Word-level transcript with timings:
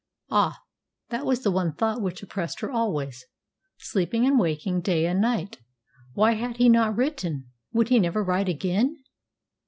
Ah! 0.31 0.63
that 1.09 1.27
was 1.27 1.43
the 1.43 1.51
one 1.51 1.75
thought 1.75 2.01
which 2.01 2.23
oppressed 2.23 2.61
her 2.61 2.71
always, 2.71 3.23
sleeping 3.77 4.25
and 4.25 4.39
waking, 4.39 4.81
day 4.81 5.05
and 5.05 5.21
night. 5.21 5.59
Why 6.13 6.31
had 6.31 6.57
he 6.57 6.69
not 6.69 6.97
written? 6.97 7.51
Would 7.73 7.89
he 7.89 7.99
never 7.99 8.23
write 8.23 8.49
again? 8.49 9.03